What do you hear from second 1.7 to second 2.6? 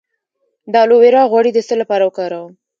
لپاره وکاروم؟